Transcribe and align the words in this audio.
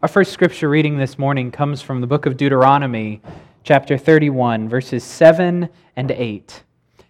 Our 0.00 0.06
first 0.06 0.30
scripture 0.32 0.68
reading 0.68 0.96
this 0.96 1.18
morning 1.18 1.50
comes 1.50 1.82
from 1.82 2.00
the 2.00 2.06
book 2.06 2.24
of 2.24 2.36
Deuteronomy, 2.36 3.20
chapter 3.64 3.98
31, 3.98 4.68
verses 4.68 5.02
7 5.02 5.68
and 5.96 6.10
8. 6.12 6.62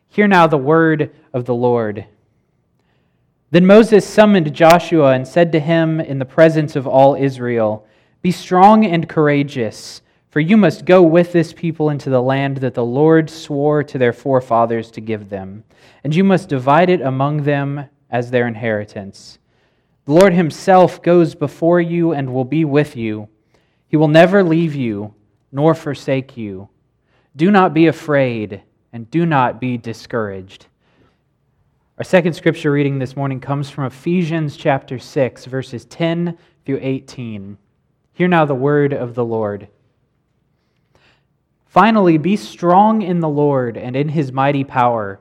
Hear 0.08 0.26
now 0.26 0.46
the 0.46 0.56
word 0.56 1.14
of 1.34 1.44
the 1.44 1.54
Lord. 1.54 2.06
Then 3.50 3.66
Moses 3.66 4.06
summoned 4.06 4.54
Joshua 4.54 5.12
and 5.12 5.28
said 5.28 5.52
to 5.52 5.60
him 5.60 6.00
in 6.00 6.18
the 6.18 6.24
presence 6.24 6.76
of 6.76 6.86
all 6.86 7.14
Israel, 7.14 7.86
Be 8.22 8.32
strong 8.32 8.86
and 8.86 9.06
courageous, 9.06 10.00
for 10.30 10.40
you 10.40 10.56
must 10.56 10.86
go 10.86 11.02
with 11.02 11.30
this 11.30 11.52
people 11.52 11.90
into 11.90 12.08
the 12.08 12.22
land 12.22 12.56
that 12.56 12.72
the 12.72 12.86
Lord 12.86 13.28
swore 13.28 13.84
to 13.84 13.98
their 13.98 14.14
forefathers 14.14 14.90
to 14.92 15.02
give 15.02 15.28
them, 15.28 15.62
and 16.04 16.14
you 16.14 16.24
must 16.24 16.48
divide 16.48 16.88
it 16.88 17.02
among 17.02 17.42
them 17.42 17.90
as 18.08 18.30
their 18.30 18.48
inheritance. 18.48 19.38
The 20.08 20.14
Lord 20.14 20.32
Himself 20.32 21.02
goes 21.02 21.34
before 21.34 21.82
you 21.82 22.12
and 22.12 22.32
will 22.32 22.46
be 22.46 22.64
with 22.64 22.96
you. 22.96 23.28
He 23.88 23.98
will 23.98 24.08
never 24.08 24.42
leave 24.42 24.74
you 24.74 25.12
nor 25.52 25.74
forsake 25.74 26.34
you. 26.34 26.70
Do 27.36 27.50
not 27.50 27.74
be 27.74 27.88
afraid 27.88 28.62
and 28.90 29.10
do 29.10 29.26
not 29.26 29.60
be 29.60 29.76
discouraged. 29.76 30.66
Our 31.98 32.04
second 32.04 32.32
scripture 32.32 32.72
reading 32.72 32.98
this 32.98 33.16
morning 33.16 33.38
comes 33.38 33.68
from 33.68 33.84
Ephesians 33.84 34.56
chapter 34.56 34.98
6, 34.98 35.44
verses 35.44 35.84
10 35.84 36.38
through 36.64 36.78
18. 36.80 37.58
Hear 38.14 38.28
now 38.28 38.46
the 38.46 38.54
word 38.54 38.94
of 38.94 39.14
the 39.14 39.26
Lord. 39.26 39.68
Finally, 41.66 42.16
be 42.16 42.34
strong 42.34 43.02
in 43.02 43.20
the 43.20 43.28
Lord 43.28 43.76
and 43.76 43.94
in 43.94 44.08
his 44.08 44.32
mighty 44.32 44.64
power. 44.64 45.20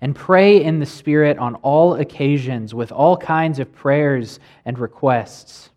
and 0.00 0.14
pray 0.14 0.62
in 0.62 0.78
the 0.78 0.86
Spirit 0.86 1.38
on 1.38 1.54
all 1.56 1.94
occasions 1.94 2.74
with 2.74 2.92
all 2.92 3.16
kinds 3.16 3.58
of 3.58 3.72
prayers 3.72 4.40
and 4.64 4.78
requests. 4.78 5.70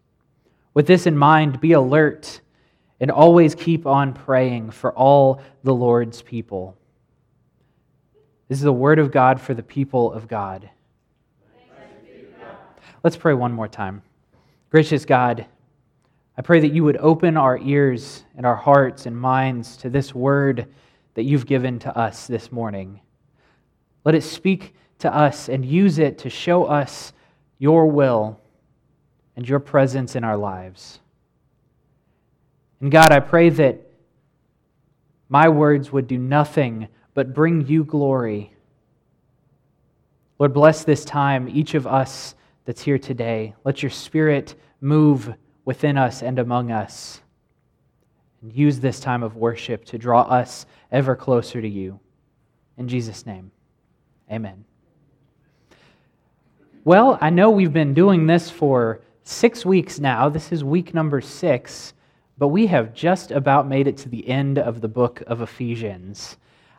With 0.74 0.88
this 0.88 1.08
in 1.08 1.18
mind, 1.18 1.60
be 1.60 1.74
alert 1.74 2.42
and 3.00 3.12
always 3.12 3.56
keep 3.56 3.86
on 3.86 4.14
praying 4.14 4.72
for 4.72 4.94
all 4.94 5.42
the 5.64 5.74
Lord's 5.74 6.22
people. 6.22 6.78
This 8.48 8.58
is 8.58 8.64
the 8.64 8.74
word 8.74 9.00
of 9.00 9.12
God 9.12 9.40
for 9.40 9.54
the 9.54 9.64
people 9.64 10.12
of 10.14 10.28
God. 10.28 10.70
Let's 13.04 13.18
pray 13.18 13.34
one 13.34 13.52
more 13.52 13.68
time. 13.68 14.04
Gracious 14.70 15.06
God, 15.06 15.46
I 16.38 16.42
pray 16.42 16.60
that 16.60 16.74
you 16.74 16.84
would 16.84 16.98
open 16.98 17.36
our 17.36 17.58
ears 17.58 18.24
and 18.38 18.46
our 18.46 18.56
hearts 18.56 19.06
and 19.06 19.18
minds 19.18 19.78
to 19.78 19.90
this 19.90 20.14
word 20.14 20.68
that 21.16 21.24
you've 21.24 21.46
given 21.46 21.80
to 21.80 21.98
us 21.98 22.28
this 22.28 22.52
morning. 22.52 23.02
Let 24.04 24.16
it 24.16 24.24
speak 24.24 24.74
to 25.00 25.14
us 25.14 25.50
and 25.50 25.66
use 25.66 26.00
it 26.00 26.18
to 26.20 26.30
show 26.30 26.66
us 26.66 27.14
your 27.58 27.88
will 27.88 28.40
and 29.36 29.48
your 29.48 29.60
presence 29.60 30.16
in 30.16 30.24
our 30.24 30.38
lives. 30.38 31.00
And 32.80 32.92
God, 32.92 33.12
I 33.12 33.20
pray 33.20 33.50
that 33.50 33.82
my 35.30 35.50
words 35.50 35.92
would 35.92 36.08
do 36.08 36.18
nothing 36.18 36.88
but 37.14 37.34
bring 37.34 37.66
you 37.68 37.84
glory. 37.84 38.54
Lord, 40.40 40.54
bless 40.54 40.84
this 40.84 41.06
time, 41.06 41.48
each 41.48 41.76
of 41.76 41.86
us 41.86 42.36
that's 42.66 42.82
here 42.82 42.98
today. 42.98 43.54
Let 43.64 43.84
your 43.84 43.92
spirit 43.92 44.56
move 44.82 45.34
within 45.64 45.98
us 45.98 46.24
and 46.24 46.40
among 46.40 46.72
us. 46.72 47.22
And 48.42 48.52
use 48.52 48.80
this 48.80 49.00
time 49.00 49.22
of 49.22 49.36
worship 49.36 49.86
to 49.86 50.00
draw 50.00 50.22
us 50.24 50.66
ever 50.92 51.16
closer 51.16 51.62
to 51.62 51.70
you. 51.70 52.00
In 52.78 52.88
Jesus' 52.88 53.26
name. 53.26 53.52
Amen. 54.32 54.64
Well, 56.86 57.18
I 57.20 57.30
know 57.30 57.50
we've 57.50 57.74
been 57.74 57.94
doing 57.94 58.28
this 58.28 58.50
for 58.50 59.02
six 59.24 59.66
weeks 59.66 60.00
now. 60.00 60.30
This 60.30 60.54
is 60.54 60.64
week 60.64 60.94
number 60.94 61.20
six, 61.20 61.94
but 62.38 62.48
we 62.48 62.66
have 62.68 62.94
just 62.94 63.32
about 63.32 63.68
made 63.68 63.88
it 63.88 63.98
to 63.98 64.10
the 64.10 64.26
end 64.28 64.58
of 64.58 64.80
the 64.80 64.88
book 64.88 65.22
of 65.28 65.42
Ephesians. 65.42 66.38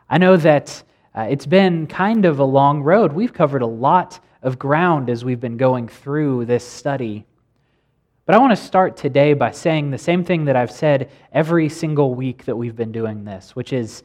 I 0.09 0.17
know 0.17 0.35
that 0.37 0.81
uh, 1.15 1.27
it's 1.29 1.45
been 1.45 1.85
kind 1.85 2.25
of 2.25 2.39
a 2.39 2.43
long 2.43 2.81
road. 2.81 3.13
We've 3.13 3.31
covered 3.31 3.61
a 3.61 3.67
lot 3.67 4.19
of 4.41 4.57
ground 4.57 5.11
as 5.11 5.23
we've 5.23 5.39
been 5.39 5.57
going 5.57 5.87
through 5.87 6.45
this 6.45 6.67
study. 6.67 7.23
But 8.25 8.33
I 8.33 8.39
want 8.39 8.51
to 8.51 8.63
start 8.63 8.97
today 8.97 9.35
by 9.35 9.51
saying 9.51 9.91
the 9.91 9.97
same 9.99 10.23
thing 10.23 10.45
that 10.45 10.55
I've 10.55 10.71
said 10.71 11.11
every 11.31 11.69
single 11.69 12.15
week 12.15 12.45
that 12.45 12.55
we've 12.55 12.75
been 12.75 12.91
doing 12.91 13.25
this, 13.25 13.55
which 13.55 13.73
is 13.73 14.01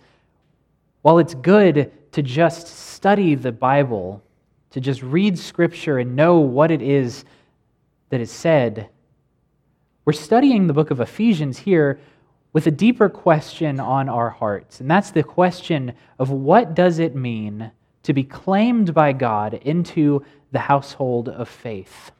while 1.09 1.21
it's 1.21 1.33
good 1.33 1.91
to 2.13 2.23
just 2.23 2.67
study 2.67 3.35
the 3.35 3.51
Bible, 3.51 4.23
to 4.69 4.79
just 4.79 5.03
read 5.03 5.39
Scripture 5.39 6.01
and 6.01 6.15
know 6.15 6.41
what 6.41 6.71
it 6.71 6.83
is 6.83 7.25
that 8.11 8.21
is 8.21 8.31
said, 8.31 8.91
we're 10.05 10.13
studying 10.13 10.67
the 10.67 10.75
book 10.75 10.91
of 10.91 11.01
Ephesians 11.01 11.57
here 11.57 11.99
with 12.53 12.67
a 12.67 12.71
deeper 12.71 13.09
question 13.09 13.81
on 13.81 14.11
our 14.11 14.29
hearts. 14.29 14.83
And 14.83 14.91
that's 14.91 15.11
the 15.11 15.23
question 15.23 15.95
of 16.19 16.29
what 16.29 16.75
does 16.75 16.99
it 16.99 17.17
mean 17.17 17.71
to 18.03 18.13
be 18.13 18.23
claimed 18.23 18.93
by 18.93 19.15
God 19.15 19.55
into 19.55 20.23
the 20.53 20.59
household 20.59 21.31
of 21.31 21.49
faith? 21.49 22.11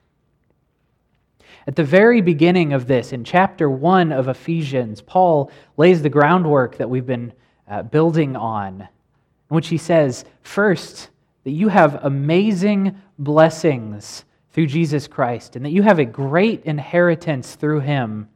At 1.67 1.77
the 1.77 1.85
very 1.85 2.23
beginning 2.23 2.73
of 2.73 2.87
this, 2.87 3.13
in 3.13 3.23
chapter 3.23 3.69
1 3.69 4.13
of 4.13 4.29
Ephesians, 4.29 5.03
Paul 5.03 5.51
lays 5.77 6.01
the 6.01 6.09
groundwork 6.09 6.79
that 6.79 6.89
we've 6.89 7.05
been 7.05 7.35
uh, 7.69 7.83
building 7.83 8.37
on, 8.37 8.81
in 8.83 8.89
which 9.55 9.69
he 9.69 9.79
says, 9.79 10.25
first, 10.43 11.11
that 11.45 11.51
you 11.51 11.69
have 11.69 12.05
amazing 12.05 13.01
blessings 13.19 14.25
through 14.53 14.67
Jesus 14.67 15.07
Christ, 15.07 15.57
and 15.57 15.65
that 15.65 15.71
you 15.71 15.83
have 15.83 15.99
a 15.99 16.05
great 16.05 16.65
inheritance 16.65 17.55
through 17.55 17.81
him. 17.81 18.29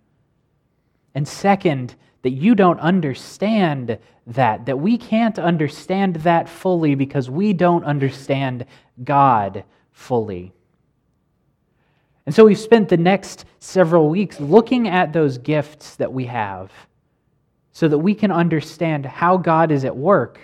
And 1.14 1.26
second, 1.26 1.94
that 2.22 2.30
you 2.30 2.54
don't 2.54 2.80
understand 2.80 3.98
that, 4.28 4.66
that 4.66 4.78
we 4.78 4.96
can't 4.96 5.38
understand 5.38 6.16
that 6.16 6.48
fully 6.48 6.94
because 6.94 7.28
we 7.28 7.52
don't 7.52 7.84
understand 7.84 8.66
God 9.02 9.64
fully. 9.90 10.52
And 12.24 12.34
so 12.34 12.44
we've 12.44 12.58
spent 12.58 12.88
the 12.88 12.96
next 12.96 13.44
several 13.58 14.08
weeks 14.08 14.38
looking 14.38 14.86
at 14.86 15.12
those 15.12 15.38
gifts 15.38 15.96
that 15.96 16.12
we 16.12 16.26
have 16.26 16.70
so 17.72 17.88
that 17.88 17.98
we 17.98 18.14
can 18.14 18.30
understand 18.30 19.06
how 19.06 19.36
God 19.36 19.72
is 19.72 19.84
at 19.84 19.96
work, 19.96 20.38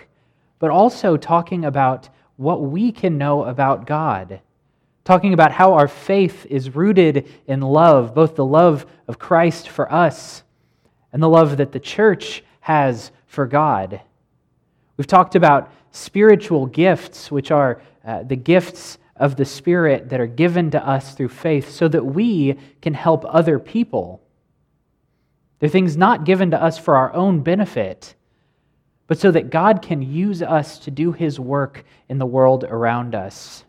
but 0.57 0.71
also 0.71 1.15
talking 1.15 1.65
about 1.65 2.09
what 2.35 2.61
we 2.61 2.91
can 2.91 3.17
know 3.17 3.43
about 3.43 3.85
God. 3.85 4.41
Talking 5.03 5.33
about 5.33 5.51
how 5.51 5.73
our 5.73 5.87
faith 5.87 6.45
is 6.47 6.75
rooted 6.75 7.27
in 7.47 7.61
love, 7.61 8.13
both 8.13 8.35
the 8.35 8.45
love 8.45 8.85
of 9.07 9.19
Christ 9.19 9.69
for 9.69 9.91
us 9.91 10.43
and 11.11 11.21
the 11.21 11.29
love 11.29 11.57
that 11.57 11.71
the 11.71 11.79
church 11.79 12.43
has 12.61 13.11
for 13.25 13.45
God. 13.45 14.01
We've 14.97 15.07
talked 15.07 15.35
about 15.35 15.71
spiritual 15.91 16.65
gifts, 16.65 17.31
which 17.31 17.51
are 17.51 17.81
uh, 18.05 18.23
the 18.23 18.35
gifts 18.35 18.97
of 19.15 19.35
the 19.35 19.45
Spirit 19.45 20.09
that 20.09 20.19
are 20.19 20.27
given 20.27 20.71
to 20.71 20.87
us 20.87 21.13
through 21.13 21.29
faith 21.29 21.69
so 21.71 21.87
that 21.87 22.05
we 22.05 22.57
can 22.81 22.93
help 22.93 23.25
other 23.27 23.59
people. 23.59 24.21
They're 25.59 25.69
things 25.69 25.97
not 25.97 26.25
given 26.25 26.51
to 26.51 26.61
us 26.61 26.77
for 26.77 26.95
our 26.95 27.13
own 27.13 27.41
benefit, 27.41 28.15
but 29.07 29.17
so 29.17 29.31
that 29.31 29.49
God 29.49 29.81
can 29.81 30.01
use 30.01 30.41
us 30.41 30.79
to 30.79 30.91
do 30.91 31.11
his 31.11 31.39
work 31.39 31.83
in 32.07 32.17
the 32.17 32.25
world 32.25 32.63
around 32.63 33.15
us. 33.15 33.65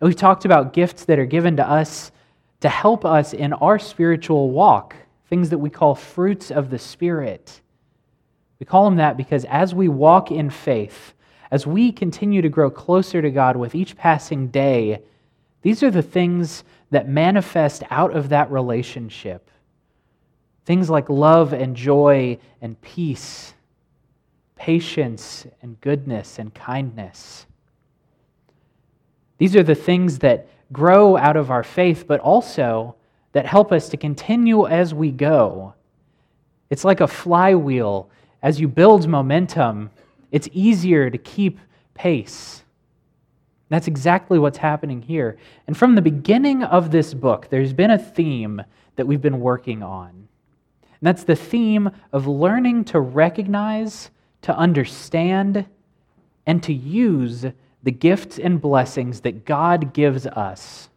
And 0.00 0.08
we've 0.08 0.16
talked 0.16 0.44
about 0.44 0.72
gifts 0.72 1.04
that 1.06 1.18
are 1.18 1.26
given 1.26 1.56
to 1.56 1.68
us 1.68 2.12
to 2.60 2.68
help 2.68 3.04
us 3.04 3.32
in 3.32 3.52
our 3.54 3.78
spiritual 3.78 4.50
walk, 4.50 4.96
things 5.28 5.50
that 5.50 5.58
we 5.58 5.70
call 5.70 5.94
fruits 5.94 6.50
of 6.50 6.70
the 6.70 6.78
Spirit. 6.78 7.60
We 8.58 8.66
call 8.66 8.84
them 8.84 8.96
that 8.96 9.16
because 9.16 9.44
as 9.46 9.74
we 9.74 9.88
walk 9.88 10.30
in 10.30 10.50
faith, 10.50 11.14
as 11.50 11.66
we 11.66 11.92
continue 11.92 12.42
to 12.42 12.48
grow 12.48 12.70
closer 12.70 13.22
to 13.22 13.30
God 13.30 13.56
with 13.56 13.74
each 13.74 13.96
passing 13.96 14.48
day, 14.48 15.02
these 15.62 15.82
are 15.82 15.90
the 15.90 16.02
things 16.02 16.64
that 16.90 17.08
manifest 17.08 17.82
out 17.90 18.14
of 18.14 18.28
that 18.30 18.50
relationship. 18.50 19.50
Things 20.64 20.88
like 20.88 21.08
love 21.10 21.52
and 21.52 21.76
joy 21.76 22.38
and 22.62 22.80
peace, 22.80 23.54
patience 24.56 25.46
and 25.62 25.80
goodness 25.80 26.38
and 26.38 26.54
kindness. 26.54 27.46
These 29.38 29.56
are 29.56 29.62
the 29.62 29.74
things 29.74 30.20
that 30.20 30.48
grow 30.72 31.16
out 31.16 31.36
of 31.36 31.50
our 31.50 31.62
faith, 31.62 32.06
but 32.06 32.20
also 32.20 32.96
that 33.32 33.46
help 33.46 33.72
us 33.72 33.88
to 33.90 33.96
continue 33.96 34.66
as 34.66 34.94
we 34.94 35.10
go. 35.10 35.74
It's 36.70 36.84
like 36.84 37.00
a 37.00 37.06
flywheel. 37.06 38.08
As 38.42 38.60
you 38.60 38.68
build 38.68 39.06
momentum, 39.08 39.90
it's 40.30 40.48
easier 40.52 41.10
to 41.10 41.18
keep 41.18 41.58
pace. 41.94 42.62
That's 43.68 43.86
exactly 43.88 44.38
what's 44.38 44.58
happening 44.58 45.02
here. 45.02 45.36
And 45.66 45.76
from 45.76 45.94
the 45.94 46.02
beginning 46.02 46.62
of 46.62 46.90
this 46.90 47.12
book, 47.12 47.48
there's 47.50 47.72
been 47.72 47.90
a 47.90 47.98
theme 47.98 48.62
that 48.96 49.06
we've 49.06 49.22
been 49.22 49.40
working 49.40 49.82
on. 49.82 50.28
And 51.04 51.14
that's 51.14 51.24
the 51.24 51.36
theme 51.36 51.90
of 52.14 52.26
learning 52.26 52.86
to 52.86 52.98
recognize, 52.98 54.10
to 54.40 54.56
understand, 54.56 55.66
and 56.46 56.62
to 56.62 56.72
use 56.72 57.44
the 57.82 57.90
gifts 57.90 58.38
and 58.38 58.58
blessings 58.58 59.20
that 59.20 59.44
God 59.44 59.92
gives 59.92 60.26
us. 60.26 60.88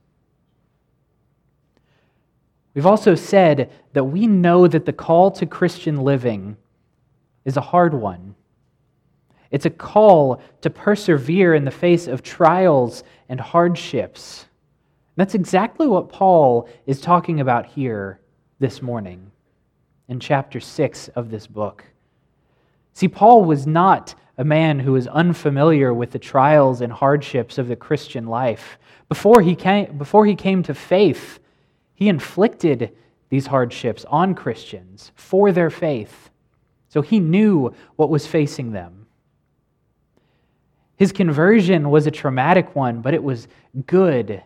We've 2.73 2.85
also 2.85 3.15
said 3.15 3.69
that 3.91 4.05
we 4.05 4.27
know 4.27 4.65
that 4.69 4.85
the 4.85 4.93
call 4.93 5.29
to 5.31 5.45
Christian 5.45 5.97
living 5.97 6.55
is 7.43 7.57
a 7.57 7.61
hard 7.75 7.93
one. 7.93 8.35
It's 9.51 9.65
a 9.65 9.69
call 9.69 10.41
to 10.61 10.69
persevere 10.69 11.53
in 11.53 11.65
the 11.65 11.69
face 11.69 12.07
of 12.07 12.23
trials 12.23 13.03
and 13.27 13.41
hardships. 13.41 14.45
That's 15.17 15.35
exactly 15.35 15.85
what 15.85 16.07
Paul 16.07 16.69
is 16.85 17.01
talking 17.01 17.41
about 17.41 17.65
here 17.65 18.21
this 18.57 18.81
morning 18.81 19.31
in 20.07 20.19
chapter 20.19 20.59
6 20.59 21.09
of 21.09 21.29
this 21.29 21.47
book. 21.47 21.83
See, 22.93 23.07
Paul 23.07 23.45
was 23.45 23.67
not 23.67 24.15
a 24.37 24.43
man 24.43 24.79
who 24.79 24.93
was 24.93 25.07
unfamiliar 25.07 25.93
with 25.93 26.11
the 26.11 26.19
trials 26.19 26.81
and 26.81 26.91
hardships 26.91 27.57
of 27.57 27.67
the 27.67 27.75
Christian 27.75 28.27
life. 28.27 28.77
Before 29.09 29.41
he 29.41 29.55
came, 29.55 29.97
before 29.97 30.25
he 30.25 30.35
came 30.35 30.63
to 30.63 30.73
faith, 30.73 31.39
he 31.93 32.09
inflicted 32.09 32.95
these 33.29 33.47
hardships 33.47 34.05
on 34.05 34.35
Christians 34.35 35.11
for 35.15 35.51
their 35.51 35.69
faith. 35.69 36.29
So 36.89 37.01
he 37.01 37.19
knew 37.19 37.73
what 37.95 38.09
was 38.09 38.25
facing 38.25 38.71
them. 38.71 39.07
His 40.95 41.11
conversion 41.11 41.89
was 41.89 42.07
a 42.07 42.11
traumatic 42.11 42.75
one, 42.75 43.01
but 43.01 43.13
it 43.13 43.23
was 43.23 43.47
good, 43.85 44.43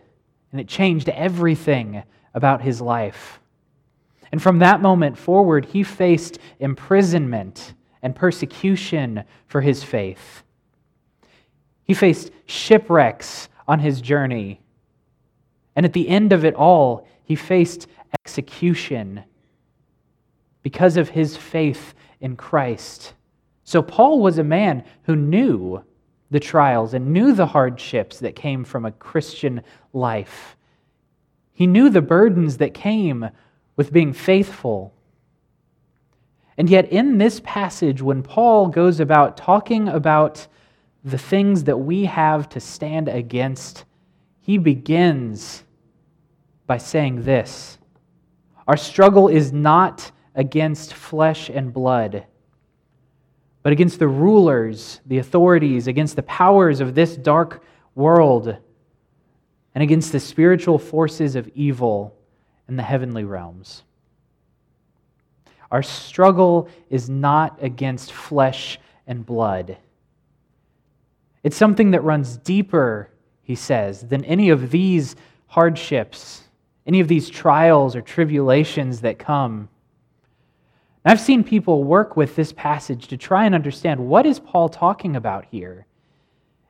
and 0.50 0.60
it 0.60 0.68
changed 0.68 1.08
everything 1.08 2.02
about 2.34 2.60
his 2.60 2.80
life. 2.80 3.40
And 4.32 4.42
from 4.42 4.58
that 4.60 4.80
moment 4.80 5.16
forward, 5.18 5.66
he 5.66 5.82
faced 5.82 6.38
imprisonment 6.58 7.74
and 8.02 8.16
persecution 8.16 9.24
for 9.46 9.60
his 9.60 9.84
faith. 9.84 10.42
He 11.84 11.94
faced 11.94 12.32
shipwrecks 12.46 13.50
on 13.68 13.78
his 13.78 14.00
journey. 14.00 14.60
And 15.76 15.84
at 15.84 15.92
the 15.92 16.08
end 16.08 16.32
of 16.32 16.44
it 16.44 16.54
all, 16.54 17.06
he 17.24 17.36
faced 17.36 17.86
execution 18.24 19.22
because 20.62 20.96
of 20.96 21.10
his 21.10 21.36
faith 21.36 21.94
in 22.20 22.36
Christ. 22.36 23.14
So, 23.64 23.82
Paul 23.82 24.20
was 24.20 24.38
a 24.38 24.44
man 24.44 24.84
who 25.04 25.16
knew 25.16 25.82
the 26.30 26.40
trials 26.40 26.94
and 26.94 27.12
knew 27.12 27.32
the 27.32 27.46
hardships 27.46 28.18
that 28.20 28.34
came 28.34 28.64
from 28.64 28.84
a 28.84 28.92
Christian 28.92 29.62
life. 29.92 30.56
He 31.52 31.66
knew 31.66 31.90
the 31.90 32.02
burdens 32.02 32.56
that 32.56 32.74
came 32.74 33.28
with 33.82 33.92
being 33.92 34.12
faithful. 34.12 34.94
And 36.56 36.70
yet, 36.70 36.92
in 36.92 37.18
this 37.18 37.40
passage, 37.40 38.00
when 38.00 38.22
Paul 38.22 38.68
goes 38.68 39.00
about 39.00 39.36
talking 39.36 39.88
about 39.88 40.46
the 41.02 41.18
things 41.18 41.64
that 41.64 41.78
we 41.78 42.04
have 42.04 42.48
to 42.50 42.60
stand 42.60 43.08
against, 43.08 43.84
he 44.40 44.56
begins 44.56 45.64
by 46.68 46.78
saying 46.78 47.24
this 47.24 47.76
Our 48.68 48.76
struggle 48.76 49.26
is 49.26 49.52
not 49.52 50.12
against 50.36 50.94
flesh 50.94 51.50
and 51.50 51.72
blood, 51.72 52.24
but 53.64 53.72
against 53.72 53.98
the 53.98 54.06
rulers, 54.06 55.00
the 55.06 55.18
authorities, 55.18 55.88
against 55.88 56.14
the 56.14 56.22
powers 56.22 56.80
of 56.80 56.94
this 56.94 57.16
dark 57.16 57.64
world, 57.96 58.56
and 59.74 59.82
against 59.82 60.12
the 60.12 60.20
spiritual 60.20 60.78
forces 60.78 61.34
of 61.34 61.48
evil 61.56 62.16
in 62.68 62.76
the 62.76 62.82
heavenly 62.82 63.24
realms. 63.24 63.82
Our 65.70 65.82
struggle 65.82 66.68
is 66.90 67.08
not 67.08 67.58
against 67.62 68.12
flesh 68.12 68.78
and 69.06 69.24
blood. 69.24 69.78
It's 71.42 71.56
something 71.56 71.90
that 71.92 72.04
runs 72.04 72.36
deeper, 72.36 73.10
he 73.42 73.54
says, 73.54 74.02
than 74.02 74.24
any 74.24 74.50
of 74.50 74.70
these 74.70 75.16
hardships, 75.46 76.44
any 76.86 77.00
of 77.00 77.08
these 77.08 77.28
trials 77.28 77.96
or 77.96 78.02
tribulations 78.02 79.00
that 79.00 79.18
come. 79.18 79.68
I've 81.04 81.20
seen 81.20 81.42
people 81.42 81.82
work 81.82 82.16
with 82.16 82.36
this 82.36 82.52
passage 82.52 83.08
to 83.08 83.16
try 83.16 83.44
and 83.44 83.54
understand 83.54 83.98
what 83.98 84.24
is 84.24 84.38
Paul 84.38 84.68
talking 84.68 85.16
about 85.16 85.46
here? 85.50 85.86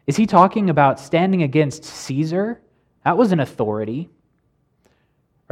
Is 0.06 0.16
he 0.16 0.26
talking 0.26 0.70
about 0.70 0.98
standing 0.98 1.42
against 1.42 1.84
Caesar? 1.84 2.60
That 3.04 3.16
was 3.16 3.32
an 3.32 3.40
authority. 3.40 4.08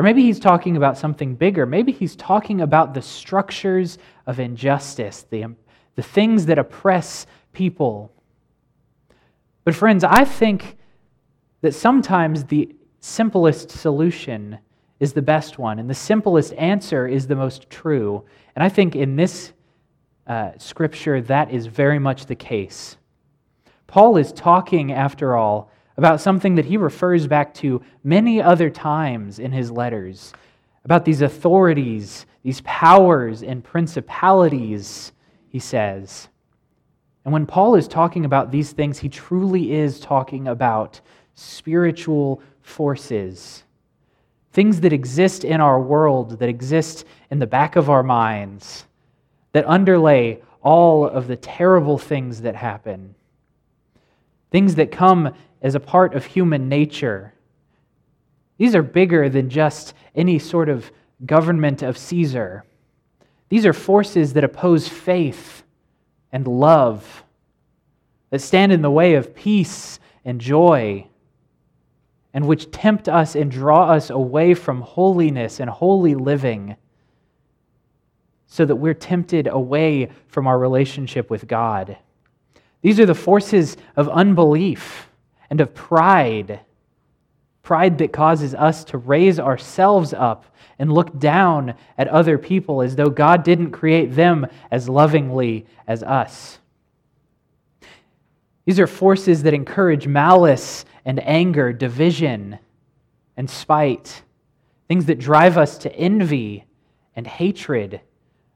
Or 0.00 0.02
maybe 0.02 0.22
he's 0.22 0.40
talking 0.40 0.78
about 0.78 0.96
something 0.96 1.34
bigger. 1.34 1.66
Maybe 1.66 1.92
he's 1.92 2.16
talking 2.16 2.62
about 2.62 2.94
the 2.94 3.02
structures 3.02 3.98
of 4.26 4.40
injustice, 4.40 5.26
the, 5.28 5.54
the 5.94 6.02
things 6.02 6.46
that 6.46 6.58
oppress 6.58 7.26
people. 7.52 8.10
But, 9.62 9.74
friends, 9.74 10.02
I 10.02 10.24
think 10.24 10.78
that 11.60 11.74
sometimes 11.74 12.44
the 12.44 12.74
simplest 13.00 13.72
solution 13.72 14.58
is 15.00 15.12
the 15.12 15.20
best 15.20 15.58
one, 15.58 15.78
and 15.78 15.90
the 15.90 15.94
simplest 15.94 16.54
answer 16.54 17.06
is 17.06 17.26
the 17.26 17.36
most 17.36 17.68
true. 17.68 18.24
And 18.56 18.64
I 18.64 18.70
think 18.70 18.96
in 18.96 19.16
this 19.16 19.52
uh, 20.26 20.52
scripture, 20.56 21.20
that 21.20 21.50
is 21.50 21.66
very 21.66 21.98
much 21.98 22.24
the 22.24 22.34
case. 22.34 22.96
Paul 23.86 24.16
is 24.16 24.32
talking, 24.32 24.92
after 24.92 25.36
all, 25.36 25.70
about 26.00 26.18
something 26.18 26.54
that 26.54 26.64
he 26.64 26.78
refers 26.78 27.26
back 27.26 27.52
to 27.52 27.82
many 28.02 28.40
other 28.40 28.70
times 28.70 29.38
in 29.38 29.52
his 29.52 29.70
letters 29.70 30.32
about 30.82 31.04
these 31.04 31.20
authorities, 31.20 32.24
these 32.42 32.62
powers 32.62 33.42
and 33.42 33.62
principalities, 33.62 35.12
he 35.50 35.58
says. 35.58 36.30
And 37.26 37.34
when 37.34 37.44
Paul 37.44 37.74
is 37.74 37.86
talking 37.86 38.24
about 38.24 38.50
these 38.50 38.72
things, 38.72 38.98
he 38.98 39.10
truly 39.10 39.72
is 39.72 40.00
talking 40.00 40.48
about 40.48 41.02
spiritual 41.34 42.42
forces, 42.62 43.64
things 44.52 44.80
that 44.80 44.94
exist 44.94 45.44
in 45.44 45.60
our 45.60 45.78
world, 45.78 46.38
that 46.38 46.48
exist 46.48 47.04
in 47.30 47.40
the 47.40 47.46
back 47.46 47.76
of 47.76 47.90
our 47.90 48.02
minds, 48.02 48.86
that 49.52 49.66
underlay 49.66 50.40
all 50.62 51.06
of 51.06 51.26
the 51.26 51.36
terrible 51.36 51.98
things 51.98 52.40
that 52.40 52.56
happen, 52.56 53.14
things 54.50 54.76
that 54.76 54.90
come 54.90 55.34
as 55.62 55.74
a 55.74 55.80
part 55.80 56.14
of 56.14 56.24
human 56.24 56.68
nature. 56.68 57.34
These 58.58 58.74
are 58.74 58.82
bigger 58.82 59.28
than 59.28 59.48
just 59.48 59.94
any 60.14 60.38
sort 60.38 60.68
of 60.68 60.90
government 61.24 61.82
of 61.82 61.98
Caesar. 61.98 62.64
These 63.48 63.66
are 63.66 63.72
forces 63.72 64.34
that 64.34 64.44
oppose 64.44 64.88
faith 64.88 65.62
and 66.32 66.46
love, 66.46 67.24
that 68.30 68.40
stand 68.40 68.72
in 68.72 68.82
the 68.82 68.90
way 68.90 69.14
of 69.14 69.34
peace 69.34 69.98
and 70.24 70.40
joy, 70.40 71.06
and 72.32 72.46
which 72.46 72.70
tempt 72.70 73.08
us 73.08 73.34
and 73.34 73.50
draw 73.50 73.90
us 73.90 74.08
away 74.10 74.54
from 74.54 74.82
holiness 74.82 75.58
and 75.58 75.68
holy 75.68 76.14
living, 76.14 76.76
so 78.46 78.64
that 78.64 78.76
we're 78.76 78.94
tempted 78.94 79.46
away 79.46 80.10
from 80.28 80.46
our 80.46 80.58
relationship 80.58 81.30
with 81.30 81.48
God. 81.48 81.96
These 82.82 83.00
are 83.00 83.06
the 83.06 83.14
forces 83.14 83.76
of 83.96 84.08
unbelief 84.08 85.09
and 85.50 85.60
of 85.60 85.74
pride. 85.74 86.60
Pride 87.62 87.98
that 87.98 88.12
causes 88.12 88.54
us 88.54 88.84
to 88.84 88.98
raise 88.98 89.38
ourselves 89.38 90.14
up 90.14 90.44
and 90.78 90.92
look 90.92 91.18
down 91.18 91.74
at 91.98 92.08
other 92.08 92.38
people 92.38 92.80
as 92.80 92.96
though 92.96 93.10
God 93.10 93.42
didn't 93.42 93.72
create 93.72 94.14
them 94.14 94.46
as 94.70 94.88
lovingly 94.88 95.66
as 95.86 96.02
us. 96.02 96.58
These 98.64 98.80
are 98.80 98.86
forces 98.86 99.42
that 99.42 99.52
encourage 99.52 100.06
malice 100.06 100.84
and 101.04 101.22
anger, 101.26 101.72
division 101.72 102.58
and 103.36 103.50
spite, 103.50 104.22
things 104.88 105.06
that 105.06 105.18
drive 105.18 105.58
us 105.58 105.78
to 105.78 105.94
envy 105.94 106.64
and 107.16 107.26
hatred 107.26 108.00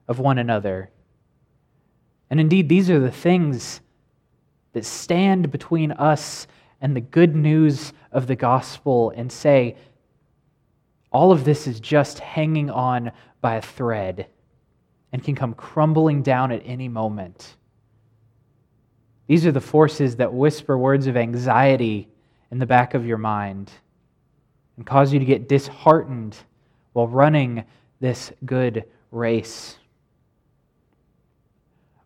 of 0.08 0.18
one 0.18 0.38
another. 0.38 0.90
And 2.30 2.40
indeed, 2.40 2.68
these 2.68 2.90
are 2.90 3.00
the 3.00 3.10
things 3.10 3.80
that 4.72 4.84
stand 4.84 5.50
between 5.50 5.92
us 5.92 6.46
and 6.81 6.97
the 6.97 7.00
good 7.00 7.35
news 7.35 7.93
of 8.12 8.26
the 8.26 8.37
gospel 8.37 9.12
and 9.16 9.31
say, 9.31 9.76
all 11.11 11.31
of 11.31 11.45
this 11.45 11.66
is 11.66 11.81
just 11.81 12.19
hanging 12.19 12.71
on 12.71 13.12
by 13.40 13.57
a 13.57 13.62
thread 13.62 14.26
and 15.12 15.23
can 15.23 15.35
come 15.35 15.54
crumbling 15.54 16.23
down 16.23 16.50
at 16.50 16.62
any 16.64 16.88
moment. 16.88 17.57
These 19.26 19.47
are 19.47 19.52
the 19.52 19.61
forces 19.61 20.16
that 20.16 20.35
whisper 20.35 20.76
words 20.76 21.07
of 21.07 21.16
anxiety 21.16 22.09
in 22.50 22.59
the 22.59 22.66
back 22.66 22.95
of 22.95 23.07
your 23.07 23.19
mind 23.19 23.71
and 24.76 24.85
cause 24.85 25.12
you 25.12 25.19
to 25.19 25.25
get 25.25 25.49
disheartened 25.49 26.37
while 26.93 27.09
running 27.09 27.64
this 28.00 28.33
good 28.45 28.85
race. 29.11 29.76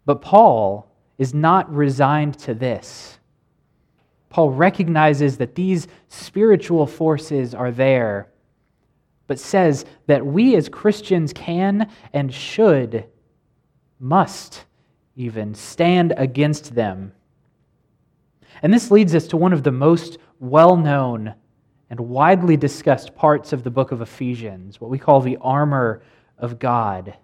But 0.04 0.22
Paul 0.22 0.90
is 1.18 1.34
not 1.34 1.72
resigned 1.74 2.38
to 2.40 2.54
this. 2.54 3.18
Paul 4.30 4.50
recognizes 4.50 5.38
that 5.38 5.54
these 5.54 5.88
spiritual 6.08 6.86
forces 6.86 7.54
are 7.54 7.70
there, 7.70 8.30
but 9.26 9.38
says 9.38 9.84
that 10.06 10.24
we 10.24 10.56
as 10.56 10.68
Christians 10.68 11.32
can 11.32 11.90
and 12.12 12.32
should, 12.32 13.06
must 13.98 14.64
even, 15.16 15.54
stand 15.54 16.14
against 16.16 16.74
them. 16.74 17.12
And 18.62 18.72
this 18.72 18.90
leads 18.90 19.14
us 19.14 19.26
to 19.28 19.36
one 19.36 19.52
of 19.52 19.62
the 19.62 19.72
most 19.72 20.18
well 20.40 20.76
known 20.76 21.34
and 21.90 22.00
widely 22.00 22.56
discussed 22.56 23.14
parts 23.14 23.52
of 23.52 23.64
the 23.64 23.70
book 23.70 23.92
of 23.92 24.02
Ephesians, 24.02 24.80
what 24.80 24.90
we 24.90 24.98
call 24.98 25.20
the 25.20 25.38
armor 25.40 26.02
of 26.36 26.58
God. 26.58 27.16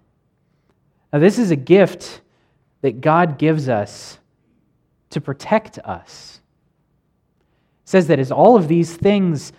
Now, 1.13 1.19
this 1.19 1.37
is 1.37 1.51
a 1.51 1.55
gift 1.55 2.21
that 2.81 3.01
God 3.01 3.37
gives 3.37 3.69
us 3.69 4.19
to 5.11 5.21
protect 5.21 5.79
us. 5.79 6.34
Says 7.95 8.07
that 8.07 8.19
as 8.19 8.29
all 8.29 8.57
of 8.57 8.67
these 8.67 8.93
things 8.97 9.53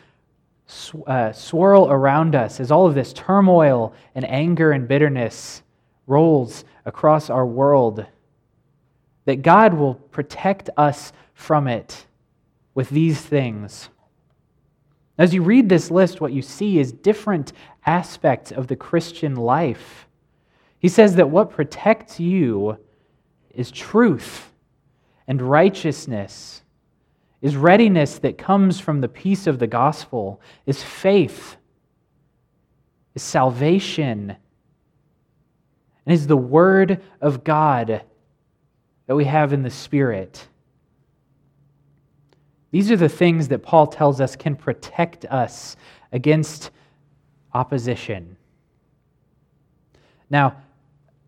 uh, 1.07 1.33
swirl 1.33 1.91
around 1.91 2.35
us, 2.35 2.61
as 2.61 2.71
all 2.71 2.87
of 2.87 2.95
this 2.95 3.15
turmoil 3.15 3.95
and 4.15 4.29
anger 4.29 4.73
and 4.73 4.87
bitterness 4.87 5.63
rolls 6.07 6.67
across 6.85 7.31
our 7.31 7.47
world, 7.47 8.05
that 9.25 9.41
God 9.41 9.73
will 9.73 9.95
protect 9.95 10.69
us 10.77 11.15
from 11.33 11.67
it 11.67 12.05
with 12.75 12.91
these 12.91 13.23
things. 13.23 13.89
As 15.17 15.33
you 15.33 15.43
read 15.43 15.71
this 15.71 15.91
list, 15.91 16.21
what 16.21 16.35
you 16.35 16.43
see 16.43 16.79
is 16.79 16.93
different 16.93 17.55
aspects 17.87 18.53
of 18.53 18.67
the 18.67 18.77
Christian 18.77 19.35
life. 19.35 20.07
He 20.79 20.91
says 20.91 21.15
that 21.15 21.31
what 21.31 21.49
protects 21.49 22.21
you 22.21 22.77
is 23.55 23.71
truth 23.71 24.53
and 25.27 25.41
righteousness, 25.41 26.61
is 27.43 27.57
readiness 27.57 28.19
that 28.21 28.39
comes 28.39 28.81
from 28.81 29.01
the 29.01 29.09
peace 29.09 29.47
of 29.47 29.59
the 29.59 29.67
gospel, 29.67 30.41
is 30.65 30.83
faith, 30.83 31.57
is 33.15 33.23
salvation, 33.23 34.37
and 36.07 36.15
is 36.15 36.27
the 36.27 36.37
word 36.37 37.03
of 37.21 37.45
God 37.45 38.03
that 39.07 39.15
we 39.15 39.25
have 39.25 39.53
in 39.53 39.63
the 39.63 39.71
Spirit. 39.71 40.49
These 42.71 42.91
are 42.91 42.97
the 42.97 43.09
things 43.09 43.49
that 43.49 43.63
Paul 43.63 43.87
tells 43.87 44.21
us 44.21 44.37
can 44.37 44.57
protect 44.57 45.25
us 45.27 45.77
against 46.13 46.71
opposition. 47.55 48.37
Now, 50.29 50.57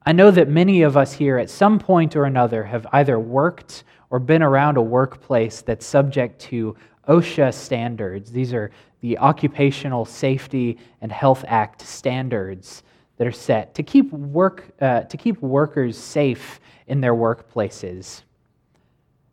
I 0.05 0.13
know 0.13 0.31
that 0.31 0.49
many 0.49 0.83
of 0.83 0.97
us 0.97 1.13
here 1.13 1.39
at 1.39 1.51
some 1.51 1.79
point 1.79 2.17
or 2.17 2.25
another 2.25 2.65
have 2.65 2.87
either 2.93 3.19
worked 3.19 3.85
or 4.11 4.19
been 4.19 4.43
around 4.43 4.77
a 4.77 4.83
workplace 4.83 5.61
that's 5.61 5.85
subject 5.87 6.41
to 6.41 6.77
OSHA 7.09 7.55
standards. 7.55 8.31
These 8.31 8.53
are 8.53 8.71
the 9.01 9.19
Occupational 9.19 10.05
Safety 10.05 10.79
and 11.01 11.11
Health 11.13 11.45
Act 11.47 11.83
standards 11.83 12.83
that 13.17 13.27
are 13.27 13.33
set 13.33 13.75
to 13.75 13.83
keep, 13.83 14.13
work, 14.13 14.65
uh, 14.81 15.03
to 15.03 15.17
keep 15.17 15.41
workers 15.43 15.97
safe 15.97 16.61
in 16.87 17.01
their 17.01 17.15
workplaces. 17.15 18.23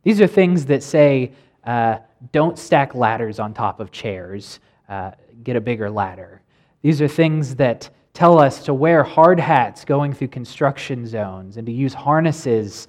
These 0.04 0.22
are 0.22 0.28
things 0.28 0.66
that 0.66 0.84
say 0.84 1.32
uh, 1.64 1.98
don't 2.32 2.58
stack 2.58 2.96
ladders 2.96 3.40
on 3.40 3.54
top 3.54 3.80
of 3.80 3.92
chairs, 3.92 4.60
uh, 4.88 5.12
get 5.44 5.56
a 5.56 5.62
bigger 5.62 5.90
ladder. 5.90 6.42
These 6.82 7.02
are 7.02 7.08
things 7.08 7.56
that 7.56 7.90
tell 8.14 8.40
us 8.40 8.64
to 8.66 8.74
wear 8.74 9.04
hard 9.04 9.40
hats 9.40 9.84
going 9.84 10.14
through 10.14 10.30
construction 10.30 11.06
zones 11.08 11.58
and 11.58 11.66
to 11.66 11.72
use 11.72 11.94
harnesses 11.94 12.88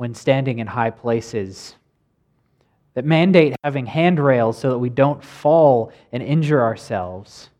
when 0.00 0.14
standing 0.14 0.60
in 0.60 0.66
high 0.66 0.88
places. 0.88 1.74
That 2.94 3.04
mandate 3.04 3.54
having 3.62 3.84
handrails 3.84 4.56
so 4.56 4.70
that 4.70 4.78
we 4.78 4.88
don't 4.88 5.22
fall 5.22 5.92
and 6.10 6.22
injure 6.22 6.62
ourselves. 6.62 7.50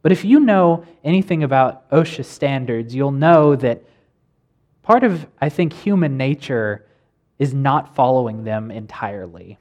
But 0.00 0.12
if 0.12 0.24
you 0.24 0.40
know 0.40 0.86
anything 1.04 1.42
about 1.42 1.90
OSHA 1.90 2.24
standards, 2.24 2.94
you'll 2.94 3.10
know 3.10 3.54
that 3.56 3.84
part 4.80 5.04
of, 5.04 5.26
I 5.42 5.50
think, 5.50 5.74
human 5.74 6.16
nature 6.16 6.86
is 7.38 7.52
not 7.52 7.94
following 7.94 8.44
them 8.44 8.70
entirely. 8.70 9.58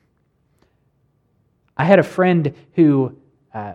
I 1.75 1.83
had 1.83 1.99
a 1.99 2.03
friend 2.03 2.53
who 2.75 3.17
uh, 3.53 3.73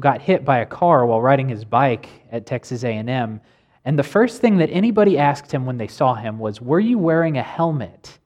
got 0.00 0.20
hit 0.20 0.44
by 0.44 0.58
a 0.58 0.66
car 0.66 1.06
while 1.06 1.22
riding 1.22 1.48
his 1.48 1.64
bike 1.64 2.10
at 2.30 2.44
Texas 2.44 2.84
A&M, 2.84 3.40
and 3.84 3.98
the 3.98 4.02
first 4.02 4.40
thing 4.40 4.56
that 4.58 4.70
anybody 4.70 5.18
asked 5.18 5.52
him 5.52 5.66
when 5.66 5.78
they 5.78 5.88
saw 5.88 6.14
him 6.14 6.38
was, 6.38 6.60
"Were 6.60 6.80
you 6.80 6.98
wearing 6.98 7.36
a 7.36 7.42
helmet?" 7.42 8.18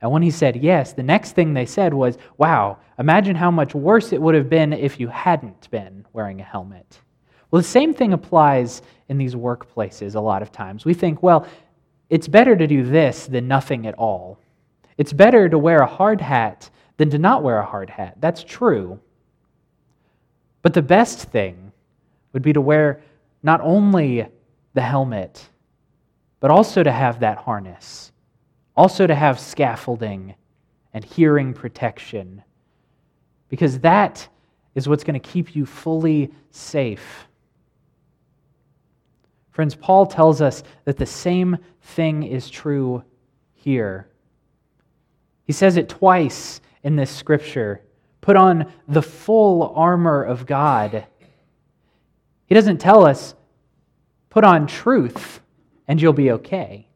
And 0.00 0.12
when 0.12 0.22
he 0.22 0.30
said 0.30 0.56
yes, 0.56 0.92
the 0.92 1.02
next 1.02 1.32
thing 1.32 1.54
they 1.54 1.66
said 1.66 1.94
was, 1.94 2.18
"Wow, 2.38 2.78
imagine 2.98 3.36
how 3.36 3.50
much 3.50 3.74
worse 3.74 4.12
it 4.12 4.20
would 4.20 4.34
have 4.34 4.50
been 4.50 4.72
if 4.72 5.00
you 5.00 5.08
hadn't 5.08 5.70
been 5.70 6.04
wearing 6.12 6.40
a 6.40 6.44
helmet." 6.44 7.00
Well, 7.50 7.62
the 7.62 7.68
same 7.68 7.94
thing 7.94 8.12
applies 8.12 8.82
in 9.08 9.18
these 9.18 9.34
workplaces 9.34 10.14
a 10.14 10.20
lot 10.20 10.42
of 10.42 10.52
times. 10.52 10.84
We 10.84 10.94
think, 10.94 11.22
well, 11.22 11.46
it's 12.10 12.28
better 12.28 12.56
to 12.56 12.66
do 12.66 12.84
this 12.84 13.26
than 13.26 13.48
nothing 13.48 13.86
at 13.86 13.94
all. 13.94 14.38
It's 14.98 15.12
better 15.12 15.48
to 15.48 15.58
wear 15.58 15.78
a 15.78 15.86
hard 15.86 16.20
hat 16.20 16.70
than 16.96 17.10
to 17.10 17.18
not 17.18 17.42
wear 17.42 17.58
a 17.58 17.64
hard 17.64 17.90
hat. 17.90 18.16
That's 18.20 18.42
true. 18.42 18.98
But 20.62 20.74
the 20.74 20.82
best 20.82 21.30
thing 21.30 21.72
would 22.32 22.42
be 22.42 22.52
to 22.52 22.60
wear 22.60 23.00
not 23.42 23.60
only 23.60 24.26
the 24.76 24.82
helmet, 24.82 25.48
but 26.38 26.50
also 26.50 26.82
to 26.82 26.92
have 26.92 27.20
that 27.20 27.38
harness, 27.38 28.12
also 28.76 29.06
to 29.06 29.14
have 29.14 29.40
scaffolding 29.40 30.34
and 30.92 31.02
hearing 31.02 31.54
protection, 31.54 32.42
because 33.48 33.80
that 33.80 34.28
is 34.74 34.86
what's 34.86 35.02
going 35.02 35.18
to 35.18 35.28
keep 35.28 35.56
you 35.56 35.64
fully 35.64 36.30
safe. 36.50 37.26
Friends, 39.50 39.74
Paul 39.74 40.04
tells 40.04 40.42
us 40.42 40.62
that 40.84 40.98
the 40.98 41.06
same 41.06 41.56
thing 41.80 42.22
is 42.24 42.50
true 42.50 43.02
here. 43.54 44.10
He 45.44 45.54
says 45.54 45.78
it 45.78 45.88
twice 45.88 46.60
in 46.82 46.96
this 46.96 47.10
scripture. 47.10 47.80
Put 48.20 48.36
on 48.36 48.70
the 48.86 49.00
full 49.00 49.72
armor 49.74 50.22
of 50.22 50.44
God. 50.44 51.06
He 52.44 52.54
doesn't 52.54 52.76
tell 52.78 53.06
us, 53.06 53.34
put 54.36 54.44
on 54.44 54.66
truth 54.66 55.40
and 55.88 55.98
you'll 55.98 56.12
be 56.12 56.30
okay. 56.30 56.86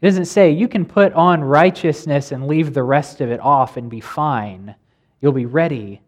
It 0.00 0.04
doesn't 0.04 0.24
say 0.24 0.50
you 0.50 0.66
can 0.66 0.84
put 0.84 1.12
on 1.12 1.40
righteousness 1.40 2.32
and 2.32 2.48
leave 2.48 2.74
the 2.74 2.82
rest 2.82 3.20
of 3.20 3.30
it 3.30 3.38
off 3.38 3.76
and 3.76 3.88
be 3.88 4.00
fine. 4.00 4.74
You'll 5.20 5.30
be 5.30 5.46
ready. 5.46 6.02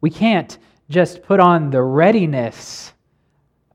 We 0.00 0.08
can't 0.08 0.56
just 0.88 1.22
put 1.22 1.40
on 1.40 1.68
the 1.68 1.82
readiness 1.82 2.94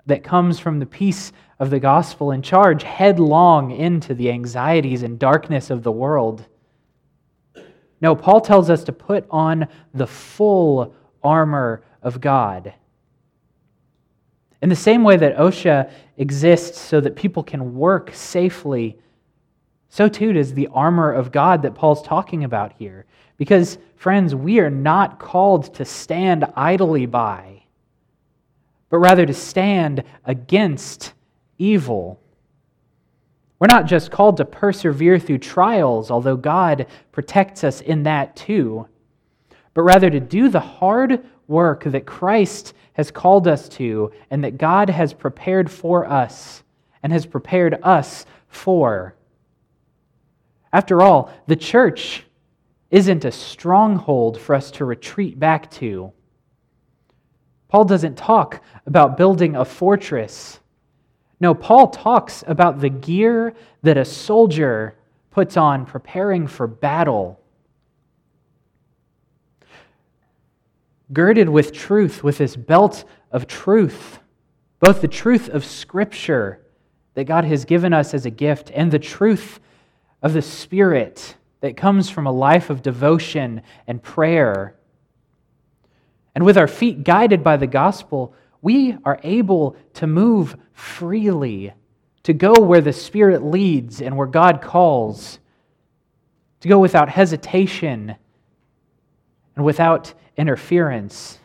that 0.07 0.23
comes 0.23 0.57
from 0.57 0.79
the 0.79 0.87
peace 0.87 1.33
of 1.59 1.69
the 1.69 1.79
gospel 1.79 2.31
and 2.31 2.43
charge 2.43 2.81
headlong 2.81 3.69
into 3.69 4.15
the 4.15 4.31
anxieties 4.31 5.03
and 5.03 5.19
darkness 5.19 5.69
of 5.69 5.83
the 5.83 5.91
world. 5.91 6.47
No, 8.01 8.15
Paul 8.15 8.41
tells 8.41 8.71
us 8.71 8.83
to 8.85 8.91
put 8.91 9.27
on 9.29 9.67
the 9.93 10.07
full 10.07 10.95
armor 11.21 11.83
of 12.01 12.19
God. 12.19 12.73
In 14.61 14.69
the 14.69 14.75
same 14.75 15.03
way 15.03 15.17
that 15.17 15.37
OSHA 15.37 15.91
exists 16.17 16.79
so 16.79 17.01
that 17.01 17.15
people 17.15 17.43
can 17.43 17.75
work 17.75 18.11
safely, 18.13 18.97
so 19.89 20.07
too 20.07 20.33
does 20.33 20.53
the 20.53 20.67
armor 20.67 21.11
of 21.11 21.31
God 21.31 21.63
that 21.63 21.75
Paul's 21.75 22.03
talking 22.03 22.43
about 22.43 22.73
here. 22.73 23.05
Because, 23.37 23.79
friends, 23.95 24.35
we 24.35 24.59
are 24.59 24.69
not 24.69 25.19
called 25.19 25.73
to 25.73 25.83
stand 25.83 26.45
idly 26.55 27.07
by, 27.07 27.63
but 28.89 28.99
rather 28.99 29.25
to 29.25 29.33
stand 29.33 30.03
against 30.25 31.13
evil. 31.57 32.19
We're 33.57 33.67
not 33.67 33.87
just 33.87 34.11
called 34.11 34.37
to 34.37 34.45
persevere 34.45 35.17
through 35.17 35.39
trials, 35.39 36.11
although 36.11 36.35
God 36.35 36.85
protects 37.11 37.63
us 37.63 37.81
in 37.81 38.03
that 38.03 38.35
too, 38.35 38.87
but 39.73 39.81
rather 39.81 40.09
to 40.09 40.19
do 40.19 40.49
the 40.49 40.59
hard 40.59 41.25
work 41.51 41.83
that 41.83 42.07
Christ 42.07 42.73
has 42.93 43.11
called 43.11 43.47
us 43.47 43.69
to 43.69 44.11
and 44.31 44.43
that 44.43 44.57
God 44.57 44.89
has 44.89 45.13
prepared 45.13 45.69
for 45.69 46.07
us 46.07 46.63
and 47.03 47.13
has 47.13 47.27
prepared 47.27 47.77
us 47.83 48.25
for. 48.47 49.15
After 50.73 51.01
all, 51.01 51.31
the 51.47 51.55
church 51.55 52.23
isn't 52.89 53.25
a 53.25 53.31
stronghold 53.31 54.39
for 54.39 54.55
us 54.55 54.71
to 54.71 54.85
retreat 54.85 55.39
back 55.39 55.69
to. 55.71 56.11
Paul 57.67 57.85
doesn't 57.85 58.17
talk 58.17 58.63
about 58.85 59.17
building 59.17 59.55
a 59.55 59.65
fortress. 59.65 60.59
No, 61.39 61.53
Paul 61.53 61.87
talks 61.89 62.43
about 62.47 62.79
the 62.79 62.89
gear 62.89 63.53
that 63.81 63.97
a 63.97 64.05
soldier 64.05 64.95
puts 65.31 65.57
on 65.57 65.85
preparing 65.85 66.47
for 66.47 66.67
battle. 66.67 67.40
Girded 71.13 71.49
with 71.49 71.73
truth, 71.73 72.23
with 72.23 72.37
this 72.37 72.55
belt 72.55 73.03
of 73.31 73.47
truth, 73.47 74.19
both 74.79 75.01
the 75.01 75.07
truth 75.07 75.49
of 75.49 75.65
Scripture 75.65 76.65
that 77.13 77.25
God 77.25 77.43
has 77.43 77.65
given 77.65 77.93
us 77.93 78.13
as 78.13 78.25
a 78.25 78.31
gift 78.31 78.71
and 78.73 78.91
the 78.91 78.99
truth 78.99 79.59
of 80.21 80.33
the 80.33 80.41
Spirit 80.41 81.35
that 81.59 81.77
comes 81.77 82.09
from 82.09 82.27
a 82.27 82.31
life 82.31 82.69
of 82.69 82.81
devotion 82.81 83.61
and 83.87 84.01
prayer. 84.01 84.75
And 86.33 86.45
with 86.45 86.57
our 86.57 86.67
feet 86.67 87.03
guided 87.03 87.43
by 87.43 87.57
the 87.57 87.67
gospel, 87.67 88.33
we 88.61 88.97
are 89.03 89.19
able 89.23 89.75
to 89.95 90.07
move 90.07 90.55
freely, 90.73 91.73
to 92.23 92.33
go 92.33 92.53
where 92.53 92.81
the 92.81 92.93
Spirit 92.93 93.43
leads 93.43 94.01
and 94.01 94.15
where 94.15 94.27
God 94.27 94.61
calls, 94.61 95.39
to 96.61 96.67
go 96.67 96.79
without 96.79 97.09
hesitation 97.09 98.15
and 99.55 99.65
without 99.65 100.13
interference. 100.41 101.37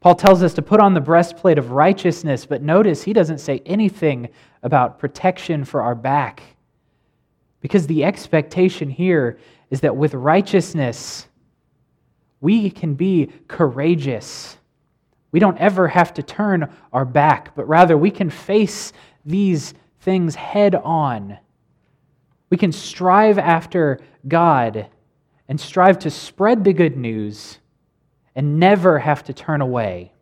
Paul 0.00 0.14
tells 0.14 0.42
us 0.42 0.52
to 0.54 0.62
put 0.62 0.80
on 0.80 0.92
the 0.92 1.00
breastplate 1.00 1.56
of 1.56 1.70
righteousness, 1.70 2.44
but 2.44 2.62
notice 2.62 3.02
he 3.02 3.14
doesn't 3.14 3.38
say 3.38 3.62
anything 3.64 4.28
about 4.62 4.98
protection 4.98 5.64
for 5.64 5.82
our 5.82 5.94
back. 5.94 6.42
Because 7.62 7.86
the 7.86 8.04
expectation 8.04 8.90
here 8.90 9.38
is 9.70 9.80
that 9.80 9.96
with 9.96 10.12
righteousness, 10.12 11.26
we 12.40 12.70
can 12.70 12.94
be 12.94 13.30
courageous. 13.48 14.58
We 15.32 15.40
don't 15.40 15.58
ever 15.58 15.88
have 15.88 16.12
to 16.14 16.22
turn 16.22 16.70
our 16.92 17.06
back, 17.06 17.54
but 17.56 17.66
rather 17.66 17.96
we 17.96 18.10
can 18.10 18.28
face 18.28 18.92
these 19.24 19.72
things 20.00 20.34
head 20.34 20.74
on. 20.74 21.38
We 22.50 22.58
can 22.58 22.72
strive 22.72 23.38
after 23.38 24.00
God 24.28 24.86
and 25.48 25.60
strive 25.60 25.98
to 26.00 26.10
spread 26.10 26.64
the 26.64 26.72
good 26.72 26.96
news 26.96 27.58
and 28.34 28.60
never 28.60 28.98
have 28.98 29.24
to 29.24 29.32
turn 29.32 29.60
away. 29.60 30.12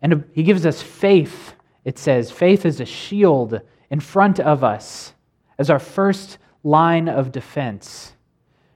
And 0.00 0.24
he 0.32 0.42
gives 0.42 0.64
us 0.64 0.82
faith, 0.82 1.54
it 1.84 1.98
says. 1.98 2.30
Faith 2.30 2.64
is 2.64 2.80
a 2.80 2.86
shield 2.86 3.60
in 3.90 4.00
front 4.00 4.40
of 4.40 4.64
us 4.64 5.12
as 5.58 5.70
our 5.70 5.78
first 5.78 6.38
line 6.62 7.08
of 7.08 7.32
defense. 7.32 8.14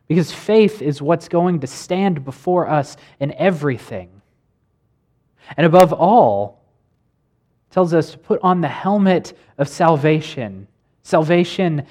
Because 0.09 0.33
faith 0.33 0.83
is 0.83 1.01
what's 1.01 1.29
going 1.29 1.61
to 1.61 1.67
stand 1.67 2.25
before 2.25 2.69
us 2.69 2.97
in 3.21 3.33
everything. 3.35 4.21
And 5.57 5.67
above 5.67 5.93
all, 5.93 6.63
tells 7.71 7.95
us 7.95 8.13
to 8.13 8.19
put 8.19 8.41
on 8.43 8.61
the 8.61 8.69
helmet 8.69 9.33
of 9.59 9.69
salvation. 9.69 10.69
Salvation 11.03 11.87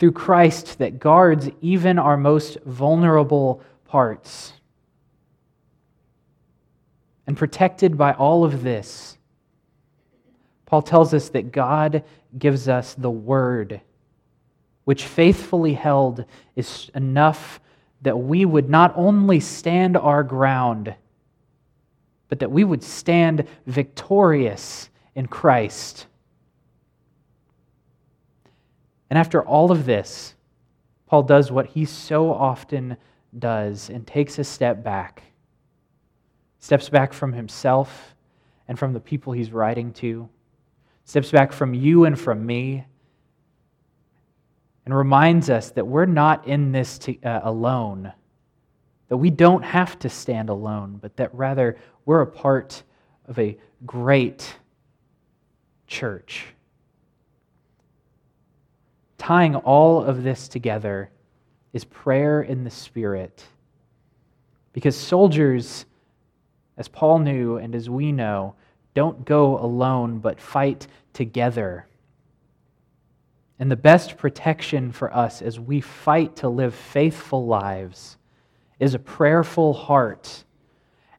through 0.00 0.12
Christ 0.12 0.78
that 0.78 0.98
guards 0.98 1.50
even 1.60 1.98
our 1.98 2.16
most 2.16 2.56
vulnerable 2.64 3.62
parts. 3.84 4.54
And 7.26 7.36
protected 7.36 7.98
by 7.98 8.14
all 8.14 8.42
of 8.42 8.62
this, 8.62 9.18
Paul 10.64 10.80
tells 10.80 11.12
us 11.12 11.28
that 11.28 11.52
God 11.52 12.02
gives 12.38 12.66
us 12.66 12.94
the 12.94 13.10
Word, 13.10 13.82
which 14.84 15.04
faithfully 15.04 15.74
held 15.74 16.24
is 16.56 16.90
enough 16.94 17.60
that 18.00 18.16
we 18.16 18.46
would 18.46 18.70
not 18.70 18.94
only 18.96 19.38
stand 19.38 19.98
our 19.98 20.22
ground, 20.22 20.94
but 22.28 22.38
that 22.38 22.50
we 22.50 22.64
would 22.64 22.82
stand 22.82 23.46
victorious 23.66 24.88
in 25.14 25.26
Christ. 25.26 26.06
And 29.10 29.18
after 29.18 29.42
all 29.42 29.70
of 29.70 29.84
this, 29.84 30.34
Paul 31.06 31.24
does 31.24 31.50
what 31.52 31.66
he 31.66 31.84
so 31.84 32.32
often 32.32 32.96
does 33.38 33.90
and 33.90 34.06
takes 34.06 34.38
a 34.38 34.44
step 34.44 34.82
back. 34.82 35.22
Steps 36.60 36.88
back 36.88 37.12
from 37.12 37.32
himself 37.32 38.14
and 38.68 38.78
from 38.78 38.92
the 38.92 39.00
people 39.00 39.32
he's 39.32 39.52
writing 39.52 39.92
to 39.94 40.28
steps 41.10 41.32
back 41.32 41.52
from 41.52 41.74
you 41.74 42.04
and 42.04 42.16
from 42.16 42.46
me, 42.46 42.84
and 44.84 44.96
reminds 44.96 45.50
us 45.50 45.70
that 45.72 45.84
we're 45.84 46.06
not 46.06 46.46
in 46.46 46.70
this 46.70 46.98
to, 46.98 47.20
uh, 47.22 47.40
alone, 47.42 48.12
that 49.08 49.16
we 49.16 49.28
don't 49.28 49.64
have 49.64 49.98
to 49.98 50.08
stand 50.08 50.48
alone, 50.48 50.98
but 51.02 51.16
that 51.16 51.34
rather 51.34 51.76
we're 52.04 52.20
a 52.20 52.26
part 52.26 52.84
of 53.26 53.40
a 53.40 53.58
great 53.84 54.56
church. 55.88 56.46
Tying 59.30 59.54
all 59.54 60.02
of 60.02 60.24
this 60.24 60.48
together 60.48 61.08
is 61.72 61.84
prayer 61.84 62.42
in 62.42 62.64
the 62.64 62.70
Spirit. 62.70 63.44
Because 64.72 64.96
soldiers, 64.96 65.86
as 66.76 66.88
Paul 66.88 67.20
knew 67.20 67.56
and 67.56 67.76
as 67.76 67.88
we 67.88 68.10
know, 68.10 68.56
don't 68.92 69.24
go 69.24 69.56
alone, 69.60 70.18
but 70.18 70.40
fight 70.40 70.88
together. 71.12 71.86
And 73.60 73.70
the 73.70 73.76
best 73.76 74.16
protection 74.16 74.90
for 74.90 75.14
us 75.14 75.42
as 75.42 75.60
we 75.60 75.80
fight 75.80 76.34
to 76.38 76.48
live 76.48 76.74
faithful 76.74 77.46
lives 77.46 78.16
is 78.80 78.94
a 78.94 78.98
prayerful 78.98 79.74
heart 79.74 80.42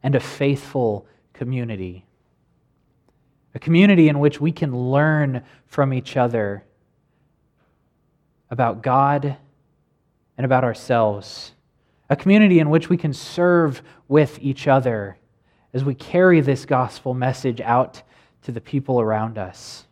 and 0.04 0.16
a 0.16 0.20
faithful 0.20 1.08
community. 1.32 2.04
A 3.56 3.60
community 3.60 4.10
in 4.10 4.20
which 4.20 4.42
we 4.42 4.52
can 4.52 4.76
learn 4.92 5.44
from 5.66 5.94
each 5.94 6.18
other 6.18 6.66
about 8.52 8.84
God 8.84 9.38
and 10.38 10.46
about 10.46 10.64
ourselves. 10.64 11.54
A 12.10 12.16
community 12.16 12.60
in 12.60 12.70
which 12.70 12.90
we 12.90 12.98
can 12.98 13.14
serve 13.14 13.82
with 14.08 14.38
each 14.42 14.68
other 14.68 15.18
as 15.74 15.84
we 15.84 15.96
carry 15.96 16.42
this 16.42 16.66
gospel 16.66 17.14
message 17.14 17.62
out 17.62 18.04
to 18.44 18.52
the 18.52 18.62
people 18.62 19.00
around 19.00 19.38
us. 19.38 19.86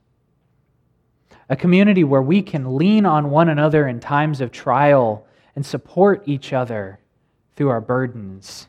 A 1.49 1.55
community 1.55 2.03
where 2.03 2.21
we 2.21 2.41
can 2.41 2.77
lean 2.77 3.05
on 3.05 3.31
one 3.31 3.49
another 3.49 3.87
in 3.87 3.99
times 3.99 4.41
of 4.41 4.51
trial 4.51 5.25
and 5.55 5.65
support 5.65 6.23
each 6.27 6.51
other 6.53 6.99
through 7.55 7.69
our 7.69 7.81
burdens. 7.81 8.67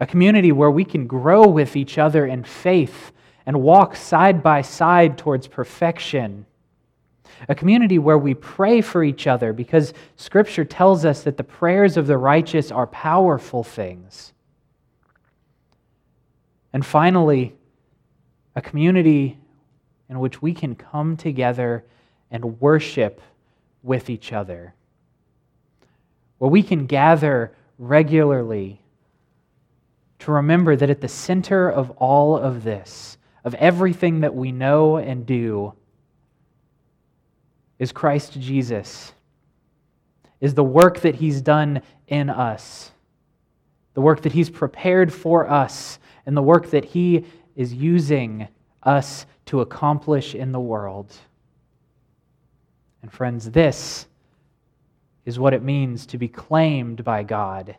A 0.00 0.06
community 0.06 0.52
where 0.52 0.70
we 0.70 0.84
can 0.84 1.06
grow 1.06 1.46
with 1.46 1.76
each 1.76 1.96
other 1.96 2.26
in 2.26 2.42
faith 2.42 3.12
and 3.46 3.62
walk 3.62 3.94
side 3.94 4.42
by 4.42 4.60
side 4.62 5.16
towards 5.16 5.46
perfection. 5.46 6.46
A 7.48 7.54
community 7.54 7.98
where 7.98 8.18
we 8.18 8.34
pray 8.34 8.80
for 8.80 9.02
each 9.04 9.26
other 9.26 9.52
because 9.52 9.92
Scripture 10.16 10.64
tells 10.64 11.04
us 11.04 11.22
that 11.22 11.36
the 11.36 11.44
prayers 11.44 11.96
of 11.96 12.06
the 12.06 12.18
righteous 12.18 12.70
are 12.70 12.86
powerful 12.86 13.62
things. 13.62 14.32
And 16.72 16.84
finally, 16.84 17.54
a 18.56 18.62
community 18.62 19.38
in 20.08 20.18
which 20.18 20.42
we 20.42 20.52
can 20.52 20.74
come 20.74 21.16
together 21.16 21.84
and 22.30 22.60
worship 22.60 23.20
with 23.82 24.10
each 24.10 24.32
other, 24.32 24.74
where 26.38 26.50
we 26.50 26.62
can 26.62 26.86
gather 26.86 27.54
regularly 27.78 28.80
to 30.20 30.32
remember 30.32 30.74
that 30.74 30.90
at 30.90 31.00
the 31.00 31.08
center 31.08 31.70
of 31.70 31.90
all 31.92 32.36
of 32.36 32.64
this, 32.64 33.18
of 33.44 33.54
everything 33.54 34.20
that 34.20 34.34
we 34.34 34.52
know 34.52 34.96
and 34.96 35.26
do, 35.26 35.74
is 37.84 37.92
Christ 37.92 38.40
Jesus, 38.40 39.12
is 40.40 40.54
the 40.54 40.64
work 40.64 41.00
that 41.02 41.14
He's 41.14 41.42
done 41.42 41.82
in 42.08 42.30
us, 42.30 42.90
the 43.92 44.00
work 44.00 44.22
that 44.22 44.32
He's 44.32 44.48
prepared 44.48 45.12
for 45.12 45.48
us 45.48 45.98
and 46.26 46.34
the 46.34 46.42
work 46.42 46.70
that 46.70 46.86
He 46.86 47.26
is 47.54 47.74
using 47.74 48.48
us 48.82 49.26
to 49.46 49.60
accomplish 49.60 50.34
in 50.34 50.50
the 50.50 50.58
world. 50.58 51.14
And, 53.02 53.12
friends, 53.12 53.50
this 53.50 54.06
is 55.26 55.38
what 55.38 55.52
it 55.52 55.62
means 55.62 56.06
to 56.06 56.16
be 56.16 56.28
claimed 56.28 57.04
by 57.04 57.22
God 57.22 57.76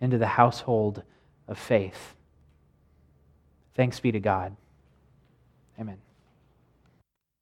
into 0.00 0.16
the 0.16 0.26
household 0.26 1.02
of 1.46 1.58
faith. 1.58 2.14
Thanks 3.74 4.00
be 4.00 4.10
to 4.10 4.20
God. 4.20 4.56
Amen. 5.78 6.07